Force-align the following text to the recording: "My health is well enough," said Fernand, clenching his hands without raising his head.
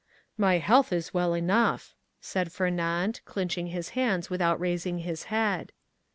"My 0.35 0.57
health 0.57 0.91
is 0.91 1.13
well 1.13 1.35
enough," 1.35 1.93
said 2.19 2.51
Fernand, 2.51 3.21
clenching 3.25 3.67
his 3.67 3.89
hands 3.89 4.31
without 4.31 4.59
raising 4.59 4.97
his 5.05 5.25
head. 5.25 5.73